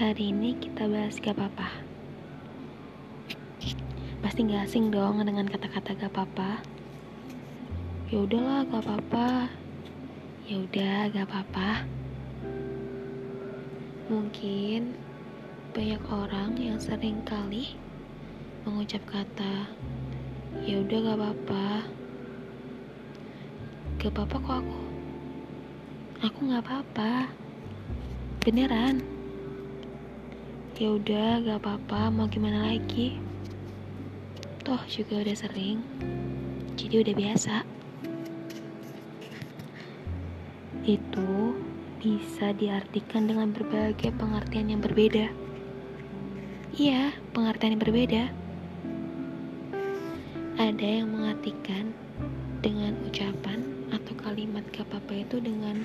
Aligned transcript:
Hari 0.00 0.32
ini 0.32 0.56
kita 0.56 0.88
bahas 0.88 1.20
gak 1.20 1.36
apa-apa. 1.36 1.68
Pasti 4.24 4.48
gak 4.48 4.64
asing 4.64 4.88
dong 4.88 5.20
dengan 5.20 5.44
kata-kata 5.44 5.92
gak 5.92 6.16
apa-apa. 6.16 6.64
Ya 8.08 8.24
udahlah, 8.24 8.64
gak 8.64 8.80
apa-apa. 8.80 9.52
Ya 10.48 10.56
udah, 10.56 11.12
gak 11.12 11.28
apa-apa. 11.28 11.84
Mungkin 14.08 14.96
banyak 15.76 16.00
orang 16.08 16.56
yang 16.56 16.80
sering 16.80 17.20
kali 17.28 17.76
mengucap 18.64 19.04
kata 19.04 19.68
ya 20.64 20.80
udah 20.80 20.96
gak 21.12 21.18
apa-apa. 21.20 21.68
Gak 24.00 24.16
apa-apa 24.16 24.36
kok 24.48 24.56
aku. 24.64 24.80
Aku 26.24 26.38
gak 26.48 26.64
apa-apa. 26.64 27.28
Beneran. 28.40 29.19
Ya 30.80 30.96
udah, 30.96 31.44
gak 31.44 31.60
apa-apa. 31.60 32.08
Mau 32.08 32.24
gimana 32.24 32.72
lagi? 32.72 33.20
Toh 34.64 34.80
juga 34.88 35.20
udah 35.20 35.36
sering. 35.36 35.84
Jadi 36.72 37.04
udah 37.04 37.14
biasa. 37.20 37.68
Itu 40.80 41.52
bisa 42.00 42.56
diartikan 42.56 43.28
dengan 43.28 43.52
berbagai 43.52 44.08
pengertian 44.16 44.72
yang 44.72 44.80
berbeda. 44.80 45.28
Iya, 46.72 47.12
pengertian 47.36 47.76
yang 47.76 47.84
berbeda. 47.84 48.24
Ada 50.56 51.04
yang 51.04 51.12
mengartikan 51.12 51.92
dengan 52.64 52.96
ucapan 53.04 53.68
atau 53.92 54.16
kalimat 54.16 54.64
gak 54.72 54.88
apa-apa 54.88 55.28
itu 55.28 55.44
dengan 55.44 55.84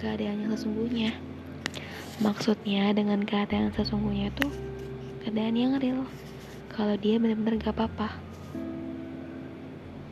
keadaan 0.00 0.48
yang 0.48 0.56
sesungguhnya. 0.56 1.31
Maksudnya 2.20 2.92
dengan 2.92 3.24
keadaan 3.24 3.72
yang 3.72 3.76
sesungguhnya 3.78 4.28
itu 4.28 4.46
keadaan 5.24 5.56
yang 5.56 5.80
real. 5.80 6.04
Kalau 6.68 6.98
dia 7.00 7.16
benar-benar 7.16 7.56
gak 7.62 7.72
apa-apa. 7.78 8.20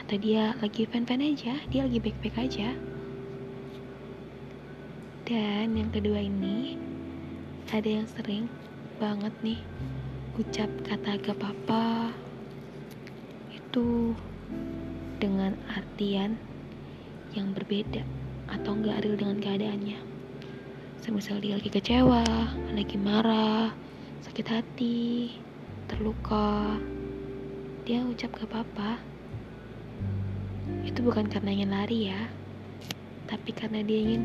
Atau 0.00 0.16
dia 0.16 0.56
lagi 0.64 0.88
fan-fan 0.88 1.20
aja, 1.20 1.60
dia 1.68 1.84
lagi 1.84 2.00
baik-baik 2.00 2.36
aja. 2.38 2.72
Dan 5.28 5.76
yang 5.76 5.92
kedua 5.92 6.20
ini 6.22 6.80
ada 7.68 7.88
yang 7.88 8.08
sering 8.08 8.48
banget 8.96 9.32
nih 9.44 9.60
ucap 10.40 10.68
kata 10.88 11.20
gak 11.20 11.36
apa-apa 11.36 12.12
itu 13.52 14.12
dengan 15.20 15.56
artian 15.72 16.36
yang 17.32 17.56
berbeda 17.56 18.04
atau 18.52 18.76
nggak 18.76 19.00
adil 19.00 19.14
dengan 19.16 19.38
keadaannya. 19.40 19.98
Semisal 21.02 21.42
dia 21.42 21.58
lagi 21.58 21.66
kecewa, 21.66 22.22
lagi 22.70 22.94
marah, 22.94 23.74
sakit 24.22 24.46
hati, 24.46 25.34
terluka, 25.90 26.78
dia 27.82 28.06
ucap 28.06 28.30
gak 28.38 28.46
apa-apa. 28.46 29.02
Itu 30.86 31.02
bukan 31.02 31.26
karena 31.26 31.50
ingin 31.58 31.74
lari 31.74 32.06
ya, 32.06 32.22
tapi 33.26 33.50
karena 33.50 33.82
dia 33.82 33.98
ingin 33.98 34.22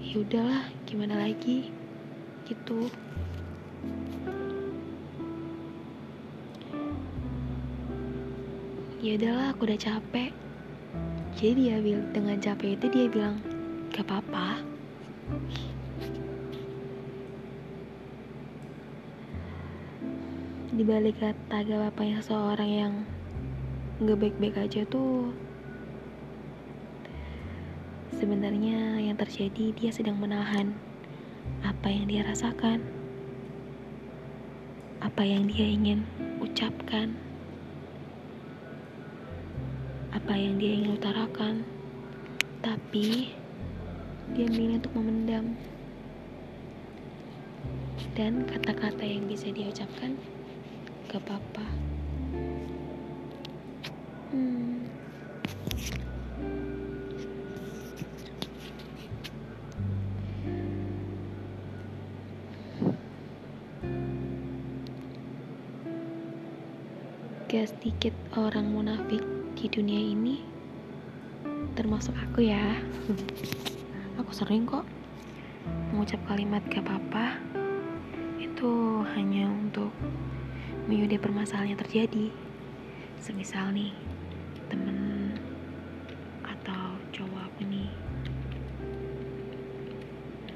ya 0.00 0.24
udahlah 0.24 0.64
gimana 0.88 1.28
lagi 1.28 1.68
gitu. 2.48 2.88
ya 8.98 9.14
udahlah 9.14 9.54
aku 9.54 9.62
udah 9.62 9.78
capek 9.78 10.34
jadi 11.38 11.78
dia 11.78 12.02
dengan 12.10 12.34
capek 12.42 12.74
itu 12.74 12.86
dia 12.90 13.06
bilang 13.06 13.38
gak 13.94 14.02
apa-apa 14.10 14.58
di 20.68 20.84
balik 20.84 21.16
kata 21.20 21.64
gak 21.64 21.80
seseorang 22.20 22.70
yang 22.70 22.92
gak 24.04 24.18
baik-baik 24.20 24.56
aja 24.56 24.84
tuh 24.88 25.32
sebenarnya 28.12 29.00
yang 29.00 29.16
terjadi 29.16 29.72
dia 29.72 29.90
sedang 29.92 30.20
menahan 30.20 30.76
apa 31.64 31.88
yang 31.88 32.04
dia 32.08 32.24
rasakan 32.24 32.84
apa 35.00 35.22
yang 35.24 35.48
dia 35.48 35.64
ingin 35.64 36.04
ucapkan 36.42 37.16
apa 40.08 40.32
yang 40.34 40.56
dia 40.56 40.72
ingin 40.72 40.96
utarakan, 40.96 41.64
tapi 42.64 43.32
dia 44.32 44.44
memilih 44.48 44.80
untuk 44.80 44.94
memendam. 44.96 45.56
Dan 48.16 48.48
kata-kata 48.48 49.04
yang 49.04 49.30
bisa 49.30 49.52
dia 49.54 49.68
ucapkan, 49.70 50.16
gak 51.08 51.24
apa-apa. 51.24 51.64
Hmm. 54.28 54.84
Gak 67.48 67.72
sedikit 67.72 68.12
orang 68.36 68.68
munafik 68.68 69.24
di 69.56 69.64
dunia 69.72 69.96
ini 69.96 70.44
termasuk 71.72 72.12
aku 72.20 72.44
ya 72.44 72.74
aku 74.20 74.30
sering 74.34 74.68
kok 74.68 74.84
mengucap 75.88 76.20
kalimat 76.28 76.60
gak 76.68 76.84
apa-apa 76.84 77.40
itu 78.36 79.00
hanya 79.16 79.46
untuk 79.46 79.94
menyudahi 80.88 81.20
permasalahan 81.20 81.76
yang 81.76 81.80
terjadi. 81.84 82.26
Semisal 83.20 83.76
nih 83.76 83.92
temen 84.72 85.36
atau 86.40 86.96
cowok 87.12 87.44
aku 87.44 87.60
nih 87.68 87.92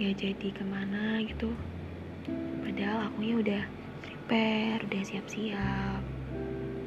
gak 0.00 0.16
jadi 0.16 0.48
ke 0.56 0.65
mana 0.65 1.20
gitu. 1.28 1.53
Padahal 2.65 3.12
akunya 3.12 3.34
udah 3.37 3.62
prepare 4.00 4.81
udah 4.88 5.03
siap-siap. 5.04 6.00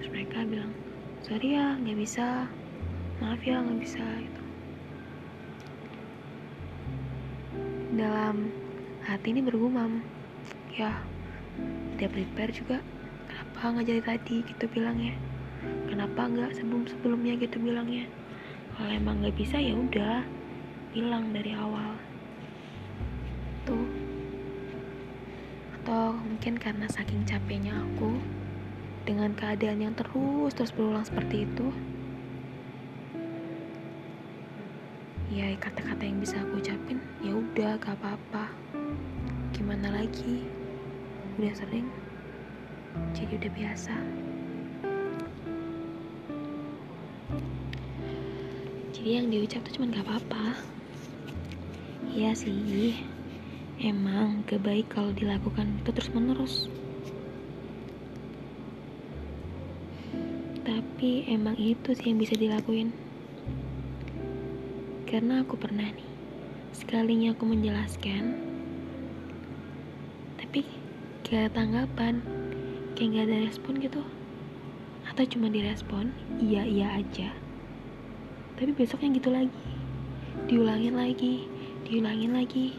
Terus 0.02 0.10
mereka 0.10 0.42
bilang 0.50 0.74
sorry 1.22 1.54
ya 1.54 1.78
nggak 1.78 2.02
bisa. 2.02 2.50
Maaf 3.22 3.46
ya 3.46 3.62
nggak 3.62 3.80
bisa 3.80 4.02
gitu. 4.02 4.44
Dalam 7.94 8.50
hati 9.06 9.38
ini 9.38 9.46
bergumam 9.46 10.02
ya 10.74 10.92
udah 11.96 12.10
prepare 12.10 12.52
juga 12.52 12.78
kenapa 13.66 13.82
nggak 13.82 13.90
jadi 13.98 14.04
tadi 14.06 14.36
gitu 14.46 14.66
bilangnya? 14.78 15.18
Kenapa 15.90 16.30
nggak 16.30 16.54
sebelum 16.54 16.86
sebelumnya 16.86 17.34
gitu 17.34 17.58
bilangnya? 17.58 18.06
Kalau 18.78 18.94
emang 18.94 19.26
nggak 19.26 19.34
bisa 19.42 19.58
ya 19.58 19.74
udah 19.74 20.22
bilang 20.94 21.34
dari 21.34 21.50
awal. 21.58 21.98
Tuh. 23.66 23.90
Atau 25.82 26.14
mungkin 26.14 26.62
karena 26.62 26.86
saking 26.86 27.26
capeknya 27.26 27.74
aku 27.74 28.22
dengan 29.02 29.34
keadaan 29.34 29.82
yang 29.82 29.98
terus 29.98 30.54
terus 30.54 30.70
berulang 30.70 31.02
seperti 31.02 31.50
itu. 31.50 31.74
Ya 35.34 35.50
kata-kata 35.58 36.06
yang 36.06 36.22
bisa 36.22 36.38
aku 36.38 36.62
ucapin 36.62 37.02
ya 37.26 37.34
udah 37.34 37.82
gak 37.82 37.98
apa-apa. 37.98 38.46
Gimana 39.58 39.90
lagi? 39.90 40.46
Udah 41.42 41.58
sering 41.58 42.05
jadi 43.16 43.32
udah 43.40 43.52
biasa. 43.52 43.96
Jadi 48.96 49.10
yang 49.10 49.28
diucap 49.30 49.62
tuh 49.68 49.74
cuma 49.80 49.92
gak 49.92 50.06
apa-apa. 50.08 50.58
Iya 52.12 52.32
sih. 52.32 52.96
Emang 53.82 54.44
gak 54.48 54.64
baik 54.64 54.88
kalau 54.92 55.12
dilakukan 55.12 55.84
itu 55.84 55.90
terus 55.92 56.12
menerus 56.16 56.72
tapi 60.96 61.28
emang 61.28 61.60
itu 61.60 61.92
sih 61.92 62.08
yang 62.08 62.24
bisa 62.24 62.40
dilakuin. 62.40 62.96
Karena 65.04 65.44
aku 65.44 65.60
pernah 65.60 65.86
nih 65.92 66.08
sekalinya 66.72 67.36
aku 67.36 67.48
menjelaskan 67.48 68.36
tapi 70.40 70.64
gak 71.28 71.52
tanggapan 71.52 72.24
kayak 72.96 73.12
gak 73.14 73.26
ada 73.30 73.38
respon 73.46 73.74
gitu. 73.84 74.02
Atau 75.06 75.24
cuma 75.38 75.52
direspon 75.52 76.16
iya 76.42 76.66
iya 76.66 76.88
aja. 76.98 77.30
Tapi 78.56 78.72
besoknya 78.74 79.14
gitu 79.14 79.30
lagi. 79.30 79.64
Diulangin 80.50 80.96
lagi 80.98 81.56
diulangin 81.86 82.34
lagi. 82.34 82.74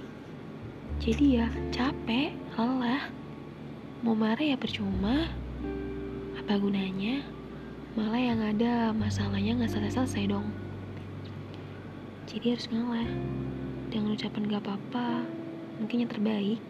Jadi 0.98 1.38
ya 1.38 1.46
capek 1.70 2.34
lelah. 2.58 3.06
Mau 4.02 4.18
marah 4.18 4.42
ya 4.42 4.58
percuma. 4.58 5.30
Apa 6.42 6.58
gunanya? 6.58 7.22
Malah 7.94 8.20
yang 8.20 8.40
ada 8.42 8.90
masalahnya 8.92 9.62
nggak 9.62 9.72
selesai-selesai 9.72 10.34
dong. 10.34 10.50
Jadi 12.26 12.58
harus 12.58 12.66
ngalah. 12.74 13.08
Dengan 13.86 14.18
ucapan 14.18 14.50
gak 14.50 14.62
apa-apa 14.66 15.22
mungkin 15.78 16.02
yang 16.04 16.10
terbaik 16.10 16.60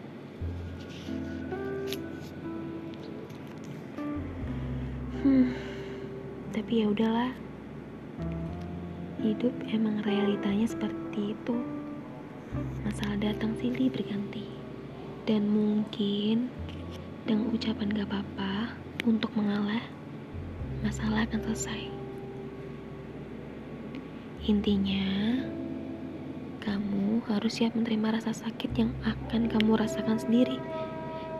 Hmm, 5.27 5.51
tapi 6.55 6.79
ya 6.79 6.87
udahlah. 6.87 7.35
Hidup 9.19 9.51
emang 9.75 9.99
realitanya 10.07 10.63
seperti 10.63 11.35
itu. 11.35 11.55
Masalah 12.87 13.19
datang 13.19 13.51
silih 13.59 13.91
berganti. 13.91 14.47
Dan 15.27 15.51
mungkin 15.51 16.47
dengan 17.27 17.51
ucapan 17.51 17.91
gak 17.91 18.07
apa-apa 18.07 18.71
untuk 19.03 19.27
mengalah, 19.35 19.83
masalah 20.79 21.27
akan 21.27 21.43
selesai. 21.43 21.91
Intinya, 24.47 25.43
kamu 26.63 27.19
harus 27.27 27.59
siap 27.59 27.75
menerima 27.75 28.23
rasa 28.23 28.31
sakit 28.31 28.71
yang 28.79 28.95
akan 29.03 29.51
kamu 29.51 29.75
rasakan 29.75 30.23
sendiri 30.23 30.55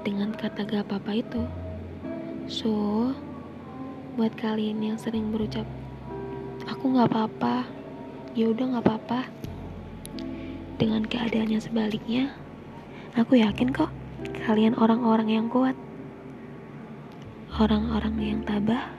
dengan 0.03 0.35
kata 0.35 0.67
gak 0.67 0.91
apa-apa 0.91 1.23
itu. 1.23 1.47
So, 2.51 3.15
buat 4.17 4.33
kalian 4.33 4.81
yang 4.81 4.97
sering 4.97 5.29
berucap, 5.29 5.69
aku 6.65 6.89
gak 6.97 7.13
apa-apa, 7.13 7.69
ya 8.33 8.49
udah 8.49 8.65
gak 8.73 8.85
apa-apa. 8.89 9.21
Dengan 10.81 11.05
keadaan 11.05 11.53
yang 11.53 11.61
sebaliknya, 11.61 12.33
aku 13.13 13.37
yakin 13.37 13.69
kok 13.69 13.93
kalian 14.49 14.73
orang-orang 14.73 15.29
yang 15.29 15.45
kuat. 15.53 15.77
Orang-orang 17.61 18.17
yang 18.17 18.39
tabah, 18.41 18.89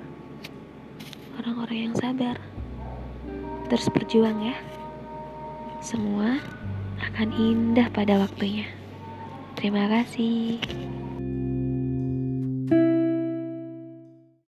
orang-orang 1.42 1.90
yang 1.90 1.94
sabar. 1.98 2.38
Terus 3.66 3.90
berjuang 3.90 4.38
ya. 4.38 4.56
Semua 5.82 6.38
akan 7.02 7.28
indah 7.34 7.90
pada 7.90 8.22
waktunya. 8.22 8.66
Terima 9.58 9.86
kasih. 9.90 10.62